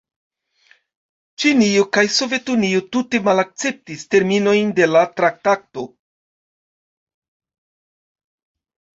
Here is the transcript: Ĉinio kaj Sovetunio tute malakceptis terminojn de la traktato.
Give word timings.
Ĉinio 1.41 1.81
kaj 1.97 2.03
Sovetunio 2.13 2.79
tute 2.95 3.19
malakceptis 3.27 4.05
terminojn 4.15 4.71
de 4.79 4.87
la 4.93 5.03
traktato. 5.21 5.85